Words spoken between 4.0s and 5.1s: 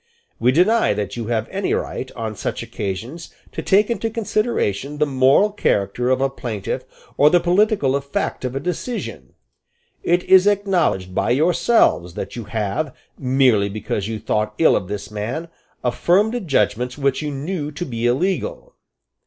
consideration the